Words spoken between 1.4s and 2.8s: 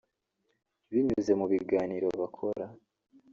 biganiro bakora